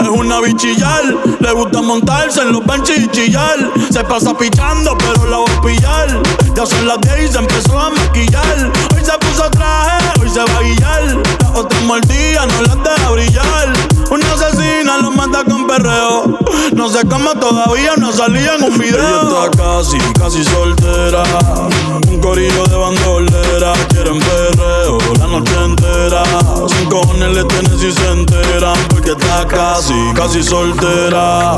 Es 0.00 0.08
una 0.08 0.40
bichillar, 0.40 1.02
le 1.40 1.52
gusta 1.52 1.82
montarse 1.82 2.42
en 2.42 2.52
los 2.52 2.64
benches 2.64 2.98
y 2.98 3.08
chillar. 3.08 3.70
Se 3.90 4.04
pasa 4.04 4.36
pichando, 4.36 4.96
pero 4.98 5.26
la 5.28 5.38
voy 5.38 5.50
a 5.50 5.60
pillar. 5.60 6.22
Ya 6.54 6.66
son 6.66 6.86
las 6.86 7.00
10 7.00 7.30
y 7.30 7.32
se 7.32 7.38
empezó 7.38 7.78
a 7.78 7.90
maquillar. 7.90 8.72
Hoy 8.94 9.04
se 9.04 9.18
puso 9.18 9.50
traje, 9.50 10.20
hoy 10.20 10.28
se 10.28 10.40
va 10.40 10.58
a 10.58 10.62
guillar. 10.62 11.16
Las 11.40 11.50
otras 11.54 11.82
mordidas 11.84 12.46
no 12.46 12.62
las 12.62 12.82
deja 12.82 13.10
brillar. 13.10 13.72
Una 14.10 14.32
asesina 14.32 14.98
lo 14.98 15.10
mata 15.10 15.44
con 15.44 15.66
perreo. 15.66 16.38
No 16.72 16.88
sé 16.88 17.06
cómo 17.08 17.32
todavía 17.34 17.94
no 17.96 18.12
salía 18.12 18.54
en 18.54 18.64
un 18.64 18.78
video. 18.78 18.98
Ella 18.98 19.50
está 19.50 19.62
casi, 19.62 19.98
casi 20.18 20.44
soltera. 20.44 21.22
Un 22.28 22.34
corillo 22.34 22.64
de 22.64 22.76
bandolera. 22.76 23.72
Quieren 23.88 24.18
perreo 24.18 24.98
la 25.18 25.26
noche 25.28 25.54
entera. 25.64 26.22
Sin 26.68 26.90
cojones 26.90 27.34
le 27.34 27.44
tienen 27.44 27.78
si 27.78 27.90
se 27.90 28.06
enteran. 28.10 28.76
Porque 28.90 29.12
está 29.12 29.46
casi, 29.46 29.94
casi 30.14 30.42
soltera. 30.42 31.54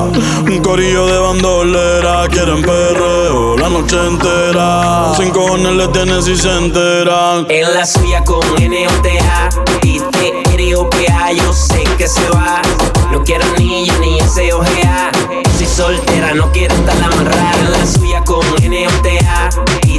Un 0.46 0.62
corillo 0.62 1.06
de 1.06 1.18
bandolera. 1.18 2.28
Quieren 2.28 2.62
perreo 2.62 3.56
la 3.58 3.68
noche 3.68 3.96
entera. 3.96 5.12
Sin 5.16 5.30
cojones 5.30 5.72
le 5.72 5.88
tienen 5.88 6.22
si 6.22 6.36
se 6.36 6.56
enteran. 6.56 7.46
En 7.48 7.74
la 7.74 7.84
suya 7.84 8.22
con 8.22 8.40
N-O-T-A 8.56 9.48
y 9.82 9.98
T-R-O-P-A. 9.98 11.32
Yo 11.32 11.52
sé 11.52 11.82
que 11.98 12.06
se 12.06 12.30
va. 12.30 12.62
No 13.10 13.24
quiero 13.24 13.44
ni 13.58 13.88
ni 14.00 14.20
ese 14.20 14.52
ojea. 14.52 15.10
Si 15.58 15.66
soltera, 15.66 16.32
no 16.32 16.50
quiero 16.52 16.76
estar 16.76 16.96
amarrada. 17.02 17.58
En 17.58 17.72
la 17.72 17.86
suya 17.86 18.22
con 18.24 18.44
N-O-T-A 18.62 19.50
y 19.86 19.98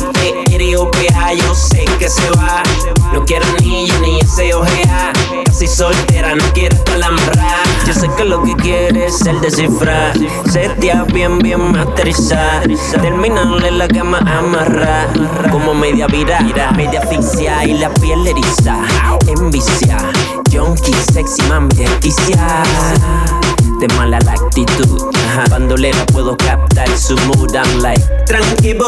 Yo 0.71 1.53
sé 1.53 1.83
que 1.99 2.09
se 2.09 2.29
va. 2.31 2.63
No 3.13 3.25
quiero 3.25 3.45
ni 3.59 3.89
ni 4.01 4.19
ese 4.19 4.53
ojea. 4.53 5.11
Si 5.51 5.67
soltera, 5.67 6.33
no 6.33 6.45
quiero 6.53 6.73
estar 6.77 7.03
amarrada. 7.03 7.63
Yo 7.85 7.93
sé 7.93 8.09
que 8.15 8.23
lo 8.23 8.41
que 8.41 8.55
quieres 8.55 9.15
es 9.15 9.27
el 9.27 9.41
descifrar. 9.41 10.13
Setea 10.49 11.03
bien, 11.13 11.39
bien 11.39 11.73
masterizar. 11.73 12.63
Terminarle 13.01 13.71
la 13.71 13.87
cama 13.89 14.19
amarrar. 14.19 15.09
Como 15.51 15.73
media 15.73 16.07
vira, 16.07 16.39
media 16.77 17.01
asfixia 17.01 17.65
y 17.65 17.77
la 17.77 17.89
piel 17.95 18.25
eriza. 18.25 18.79
Envicia, 19.27 19.97
junkie, 20.53 20.95
sexy, 21.11 21.41
mami, 21.49 21.75
desquicia. 21.75 22.63
De 23.81 23.87
mala 23.95 24.19
la 24.21 24.33
actitud. 24.33 25.11
Bandolera 25.49 26.05
puedo 26.07 26.37
captar 26.37 26.89
su 26.97 27.17
mood. 27.27 27.55
I'm 27.55 27.81
like, 27.81 28.01
tranquilo. 28.25 28.87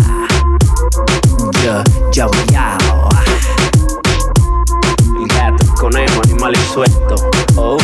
yo, 1.63 1.83
yo. 2.11 2.31
El 5.19 5.27
gato, 5.27 5.63
el 5.63 5.69
conejo, 5.75 6.21
animal 6.23 6.53
y 6.55 6.73
suelto. 6.73 7.15
Oh. 7.55 7.77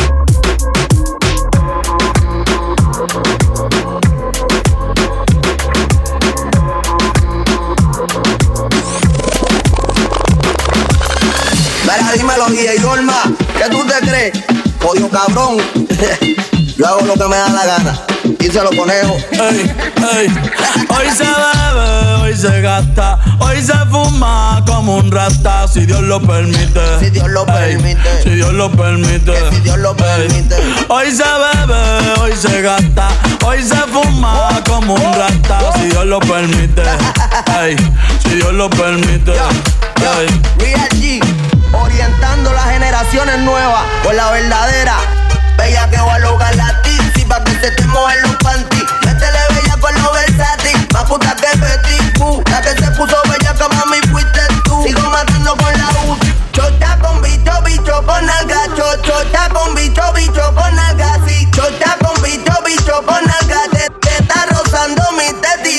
Mira, 11.82 12.12
dímelo, 12.14 12.48
y 12.48 12.80
Norma, 12.80 13.22
¿qué 13.56 13.70
tú 13.70 13.84
te 13.86 14.06
crees? 14.08 14.32
Odio 14.84 15.08
cabrón. 15.08 15.58
Yo 16.76 16.86
hago 16.86 17.00
lo 17.06 17.14
que 17.14 17.24
me 17.24 17.36
da 17.36 17.48
la 17.48 17.66
gana. 17.66 18.00
Y 18.38 18.44
se 18.44 18.62
lo 18.62 18.70
conejo. 18.70 19.16
Ey, 19.32 19.72
ey. 20.14 20.28
Hoy 20.90 21.10
se 21.10 21.24
bebe, 21.24 22.22
hoy 22.22 22.36
se 22.36 22.60
gasta, 22.60 23.17
hoy 23.40 23.62
se 23.62 23.72
fuma 23.90 24.62
como 24.66 24.96
un 24.96 25.10
rata, 25.10 25.66
si 25.68 25.86
Dios 25.86 26.02
lo 26.02 26.20
permite. 26.20 26.80
Si 27.00 27.10
Dios 27.10 27.28
lo 27.28 27.42
Ey, 27.48 27.76
permite. 27.76 28.22
Si 28.22 28.30
Dios 28.30 28.52
lo 28.52 28.70
permite. 28.70 29.32
Que 29.32 29.50
si 29.50 29.60
Dios 29.60 29.78
lo 29.78 29.90
Ey. 29.90 29.96
permite. 30.28 30.56
Hoy 30.88 31.10
se 31.10 31.24
bebe, 31.24 32.20
hoy 32.20 32.32
se 32.36 32.62
gasta, 32.62 33.08
hoy 33.44 33.62
se 33.62 33.76
fuma 33.76 34.60
como 34.66 34.94
un 34.94 35.14
rata, 35.14 35.72
si 35.74 35.88
Dios 35.88 36.06
lo 36.06 36.20
permite. 36.20 36.82
Ey, 37.62 37.76
si 38.22 38.36
Dios 38.36 38.52
lo 38.52 38.68
permite. 38.70 39.32
Ey. 39.32 40.40
Real 40.58 40.88
G, 40.90 41.20
orientando 41.72 42.52
las 42.52 42.70
generaciones 42.70 43.38
nuevas 43.40 43.82
con 44.04 44.16
la 44.16 44.30
verdadera. 44.30 44.96
Bella 45.56 45.90
que 45.90 45.96
va 45.98 46.14
a 46.14 46.18
lograr 46.20 46.54
la 46.54 46.80
tizi 46.82 47.24
pa' 47.24 47.42
que 47.42 47.50
se 47.52 47.70
te 47.72 47.84
mojen 47.86 48.22
los 48.22 48.36
panties. 48.36 48.84
Métele 49.04 49.38
bella 49.50 49.76
con 49.80 49.92
lo 50.02 50.12
versátil, 50.12 50.86
más 50.92 51.02
puta 51.04 51.34
que 51.34 51.58
Betty 51.58 52.18
Boo. 52.18 52.42
La 52.48 52.60
que 52.62 52.77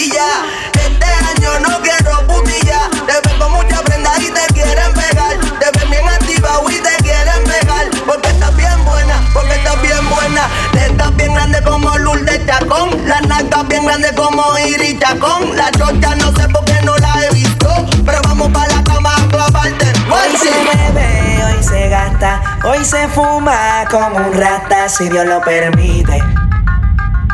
Este 0.02 1.06
año 1.06 1.60
no 1.60 1.82
quiero 1.82 2.26
putilla. 2.26 2.90
Te 3.06 3.20
ves 3.22 3.34
con 3.38 3.52
mucha 3.52 3.82
prenda 3.82 4.12
y 4.18 4.30
te 4.32 4.54
quieren 4.54 4.94
pegar. 4.94 5.38
Te 5.60 5.78
ves 5.78 5.90
bien 5.90 6.08
activa 6.08 6.52
y 6.70 6.76
te 6.76 7.04
quieren 7.04 7.44
pegar. 7.44 7.86
Porque 8.06 8.30
estás 8.30 8.56
bien 8.56 8.86
buena, 8.86 9.22
porque 9.34 9.56
estás 9.56 9.82
bien 9.82 10.10
buena. 10.10 10.48
Te 10.72 10.86
estás 10.86 11.14
bien 11.18 11.34
grande 11.34 11.62
como 11.64 11.98
Lourdes 11.98 12.46
Chacón. 12.46 13.08
Las 13.10 13.28
nalgas 13.28 13.68
bien 13.68 13.86
grandes 13.86 14.14
como 14.14 14.42
Iris 14.60 15.00
Chacón. 15.00 15.58
La 15.58 15.70
chocha 15.72 16.16
no 16.16 16.32
sé 16.32 16.48
por 16.48 16.64
qué 16.64 16.80
no 16.86 16.96
la 16.96 17.26
he 17.26 17.34
visto. 17.34 17.70
Pero 18.06 18.22
vamos 18.24 18.54
para 18.54 18.74
la 18.74 18.84
cama 18.86 19.14
a 19.18 19.28
clavarte. 19.28 19.86
Hoy 20.10 20.38
se 20.38 20.94
bebe, 20.94 21.44
hoy 21.44 21.62
se 21.62 21.90
gasta, 21.90 22.42
hoy 22.64 22.86
se 22.86 23.06
fuma 23.10 23.84
como 23.92 24.16
un 24.16 24.34
rata, 24.34 24.88
si 24.88 25.10
Dios 25.10 25.26
lo 25.26 25.42
permite. 25.42 26.24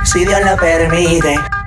Si 0.04 0.26
Dios 0.26 0.42
lo 0.42 0.58
permite. 0.58 1.40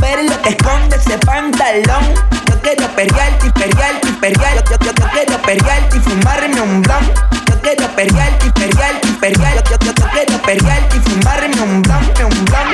Ver 0.00 0.24
lo 0.28 0.40
que 0.42 0.50
esconde 0.50 0.96
ese 0.96 1.18
pantalón. 1.18 2.14
Yo 2.48 2.60
quiero 2.62 2.88
perrearte 2.94 3.46
y 3.46 3.50
perrearte 3.50 4.08
y 4.08 4.12
perrear. 4.12 4.64
Yo, 4.64 4.76
yo, 4.78 4.92
yo 4.92 5.08
quiero 5.10 5.42
perrearte 5.42 5.96
y 5.96 6.00
fumarme 6.00 6.60
un 6.60 6.82
blon. 6.82 7.12
Yo 7.48 7.60
quiero 7.60 7.88
perrearte 7.94 8.46
y 8.46 8.50
perrearte 8.50 9.08
y 9.08 9.12
perrear. 9.12 9.54
Yo, 9.64 9.78
yo, 9.78 9.92
yo, 9.92 10.08
quiero 10.12 10.42
perrearte 10.42 10.96
y 10.96 11.00
fumarme 11.00 11.60
un 11.62 11.82
blon, 11.82 12.04
un 12.24 12.44
blon. 12.44 12.68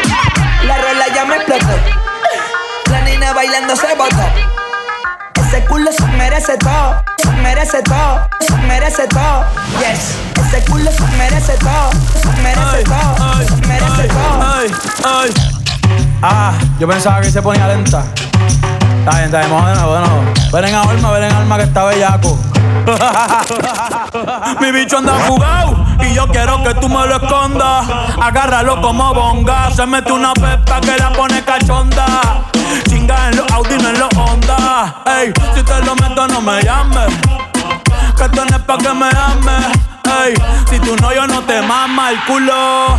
La 0.64 0.78
rola 0.78 1.06
ya 1.14 1.24
me 1.24 1.36
explotó. 1.36 1.78
La 2.90 3.00
nena 3.02 3.32
bailando 3.32 3.76
se 3.76 3.94
botó. 3.94 4.58
culo 5.68 5.92
se 5.92 6.06
merece 6.16 6.56
todo, 6.58 7.04
se 7.22 7.30
merece 7.42 7.82
todo, 7.82 8.28
se 8.40 8.56
merece 8.66 9.06
todo. 9.08 9.44
Yes, 9.78 10.16
ese 10.46 10.64
culo 10.70 10.90
se 10.90 11.06
merece 11.16 11.52
todo, 11.58 11.90
se 12.20 12.42
merece 12.42 12.84
todo, 12.84 13.44
se 13.44 13.66
merece 13.66 14.08
todo. 14.08 14.42
Ay, 14.42 14.70
ay. 15.04 15.57
Ah, 16.22 16.52
yo 16.78 16.88
pensaba 16.88 17.20
que 17.20 17.30
se 17.30 17.40
ponía 17.42 17.68
lenta. 17.68 18.04
Está 18.98 19.10
bien, 19.18 19.24
está 19.24 19.40
bien, 19.40 19.74
de. 19.74 20.50
Ven 20.52 20.64
en 20.64 20.74
alma, 20.74 21.10
ven 21.12 21.24
en 21.24 21.32
alma 21.32 21.56
que 21.56 21.62
está 21.64 21.84
bellaco. 21.84 22.38
Mi 24.60 24.70
bicho 24.72 24.98
anda 24.98 25.14
jugado 25.26 25.84
y 26.00 26.14
yo 26.14 26.26
quiero 26.28 26.62
que 26.62 26.74
tú 26.74 26.88
me 26.88 27.06
lo 27.06 27.16
escondas. 27.16 27.86
Agárralo 28.20 28.80
como 28.80 29.14
bonga. 29.14 29.70
Se 29.70 29.86
mete 29.86 30.12
una 30.12 30.32
pepa 30.34 30.80
que 30.80 30.96
la 30.96 31.12
pone 31.12 31.44
cachonda. 31.44 32.42
Chinga 32.88 33.28
en 33.28 33.36
los 33.36 33.50
Audi, 33.52 33.76
no 33.78 33.88
en 33.88 33.98
los 33.98 34.08
Honda. 34.16 35.02
Ey, 35.06 35.32
si 35.54 35.62
te 35.62 35.84
lo 35.84 35.94
meto, 35.96 36.26
no 36.28 36.40
me 36.40 36.62
llames. 36.62 37.14
Que 38.16 38.24
esto 38.24 38.44
no 38.44 38.56
es 38.56 38.62
pa' 38.62 38.78
que 38.78 38.92
me 38.94 39.08
ames. 39.08 39.66
Ey, 40.24 40.34
si 40.68 40.78
tú 40.80 40.96
no, 41.00 41.12
yo 41.12 41.26
no 41.26 41.42
te 41.42 41.62
mama 41.62 42.10
el 42.10 42.24
culo. 42.24 42.98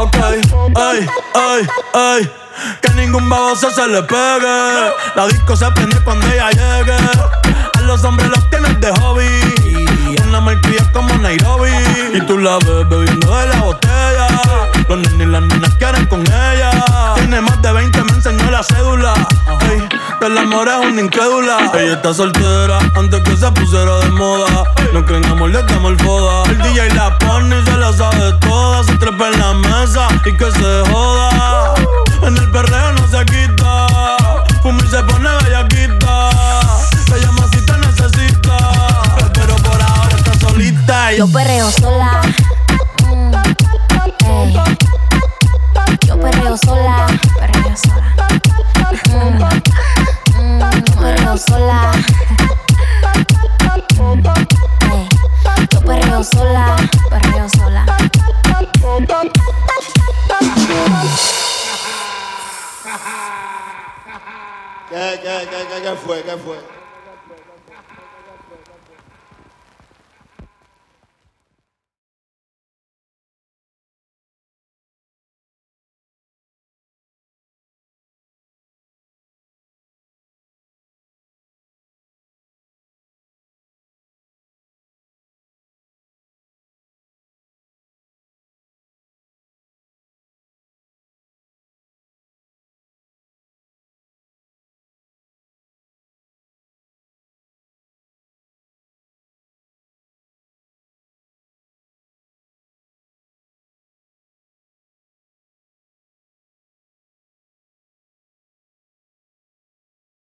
Ok, 0.00 0.16
ay, 0.76 1.06
ay, 1.34 1.68
ay. 1.94 2.30
Que 2.80 2.90
ningún 2.90 3.28
baboso 3.28 3.70
se 3.70 3.86
le 3.86 4.02
pegue. 4.02 4.92
La 5.14 5.26
disco 5.26 5.56
se 5.56 5.70
prende 5.72 5.98
cuando 6.04 6.26
ella 6.26 6.50
llegue. 6.50 6.96
A 7.74 7.80
los 7.82 8.02
hombres 8.04 8.28
los 8.28 8.50
tienes 8.50 8.80
de 8.80 8.90
hobby. 9.00 9.59
Como 10.92 11.14
Nairobi. 11.18 11.68
Y 12.14 12.20
tú 12.22 12.38
la 12.38 12.56
ves 12.58 12.88
bebiendo 12.88 13.36
de 13.36 13.46
la 13.48 13.60
botella. 13.60 14.26
Los 14.88 14.98
nenes 14.98 15.20
y 15.20 15.30
las 15.30 15.42
nenas 15.42 15.74
quieren 15.74 16.06
con 16.06 16.22
ella. 16.22 16.70
Tiene 17.14 17.42
más 17.42 17.60
de 17.60 17.70
20, 17.70 18.04
me 18.04 18.12
enseñó 18.12 18.50
la 18.50 18.62
cédula. 18.62 19.12
Ey, 19.70 19.86
del 20.20 20.38
amor 20.38 20.66
es 20.66 20.86
una 20.90 21.00
incrédula. 21.02 21.70
Ella 21.74 21.92
está 21.92 22.14
soltera 22.14 22.78
antes 22.96 23.22
que 23.22 23.36
se 23.36 23.52
pusiera 23.52 23.98
de 23.98 24.10
moda. 24.12 24.64
No 24.94 25.04
creen 25.04 25.26
amor, 25.26 25.50
le 25.50 25.62
damos 25.62 25.92
el 25.92 25.98
foda. 26.00 26.50
El 26.50 26.58
DJ 26.58 26.94
la 26.94 27.18
pone 27.18 27.60
y 27.60 27.64
se 27.64 27.76
la 27.76 27.92
sabe 27.92 28.32
toda. 28.40 28.82
Se 28.82 28.96
trepa 28.96 29.28
en 29.28 29.38
la 29.38 29.54
mesa 29.54 30.08
y 30.24 30.36
que 30.36 30.50
se 30.50 30.90
joda. 30.90 31.74
En 32.22 32.36
el 32.36 32.50
perreo 32.50 32.92
no 32.94 33.06
se 33.08 33.24
quita. 33.26 33.86
Fumi 34.62 34.80
se 34.88 35.02
pone 35.02 35.28
Yo 40.90 41.28
perreo 41.28 41.70
sola. 41.70 42.20
Mm. 43.06 43.32
Yo 46.04 46.18
perreo 46.18 46.56
sola. 46.56 47.06
Perreo 47.38 47.76
sola. 47.76 48.16
Mm, 49.06 49.38
mm, 50.34 50.82
perreo 50.98 51.38
sola. 51.38 51.92
Yo 55.70 55.80
perreo 55.80 56.24
sola. 56.24 56.76
Perreo 57.08 57.48
sola. 57.50 57.86
¿Qué, 64.88 65.20
qué, 65.22 65.48
qué, 65.50 65.66
qué, 65.68 65.82
qué 65.82 65.96
fue? 66.04 66.22
¿Qué 66.24 66.36
fue? 66.36 66.79